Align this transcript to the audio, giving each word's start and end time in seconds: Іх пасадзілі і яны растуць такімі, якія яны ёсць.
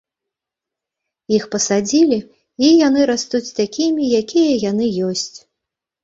Іх 1.35 1.43
пасадзілі 1.55 2.17
і 2.67 2.71
яны 2.87 3.01
растуць 3.11 3.55
такімі, 3.59 4.03
якія 4.21 4.55
яны 4.71 4.85
ёсць. 5.09 5.29